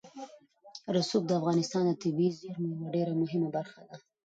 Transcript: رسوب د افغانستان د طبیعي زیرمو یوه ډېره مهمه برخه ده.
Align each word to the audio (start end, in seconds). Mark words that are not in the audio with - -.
رسوب 0.95 1.23
د 1.27 1.31
افغانستان 1.39 1.83
د 1.85 1.91
طبیعي 2.03 2.31
زیرمو 2.39 2.69
یوه 2.75 2.87
ډېره 2.95 3.13
مهمه 3.21 3.49
برخه 3.57 3.79
ده. 3.87 3.95